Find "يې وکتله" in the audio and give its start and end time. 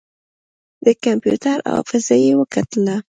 2.25-2.95